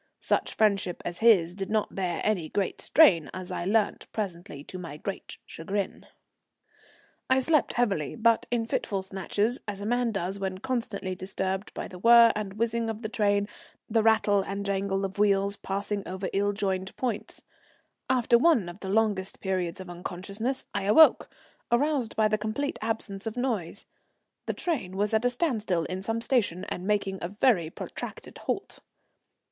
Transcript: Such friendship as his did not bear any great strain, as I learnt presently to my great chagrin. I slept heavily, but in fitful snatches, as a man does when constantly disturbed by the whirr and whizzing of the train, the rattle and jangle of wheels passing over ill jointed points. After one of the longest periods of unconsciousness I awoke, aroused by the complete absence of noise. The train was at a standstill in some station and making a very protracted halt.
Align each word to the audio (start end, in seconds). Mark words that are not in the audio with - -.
Such 0.21 0.55
friendship 0.55 1.03
as 1.05 1.19
his 1.19 1.53
did 1.53 1.69
not 1.69 1.93
bear 1.93 2.21
any 2.23 2.49
great 2.49 2.81
strain, 2.81 3.29
as 3.35 3.51
I 3.51 3.65
learnt 3.65 4.11
presently 4.11 4.63
to 4.63 4.79
my 4.79 4.97
great 4.97 5.37
chagrin. 5.45 6.07
I 7.29 7.37
slept 7.37 7.73
heavily, 7.73 8.15
but 8.15 8.47
in 8.49 8.65
fitful 8.65 9.03
snatches, 9.03 9.59
as 9.67 9.79
a 9.79 9.85
man 9.85 10.11
does 10.11 10.39
when 10.39 10.57
constantly 10.57 11.13
disturbed 11.13 11.71
by 11.75 11.87
the 11.87 11.99
whirr 11.99 12.31
and 12.35 12.53
whizzing 12.53 12.89
of 12.89 13.03
the 13.03 13.09
train, 13.09 13.47
the 13.87 14.01
rattle 14.01 14.41
and 14.41 14.65
jangle 14.65 15.05
of 15.05 15.19
wheels 15.19 15.55
passing 15.55 16.01
over 16.07 16.31
ill 16.33 16.51
jointed 16.51 16.95
points. 16.97 17.43
After 18.09 18.39
one 18.39 18.69
of 18.69 18.79
the 18.79 18.89
longest 18.89 19.39
periods 19.39 19.79
of 19.79 19.87
unconsciousness 19.87 20.65
I 20.73 20.85
awoke, 20.85 21.29
aroused 21.71 22.15
by 22.15 22.27
the 22.27 22.39
complete 22.39 22.79
absence 22.81 23.27
of 23.27 23.37
noise. 23.37 23.85
The 24.47 24.53
train 24.53 24.97
was 24.97 25.13
at 25.13 25.25
a 25.25 25.29
standstill 25.29 25.83
in 25.83 26.01
some 26.01 26.21
station 26.21 26.65
and 26.69 26.87
making 26.87 27.19
a 27.21 27.29
very 27.29 27.69
protracted 27.69 28.39
halt. 28.39 28.79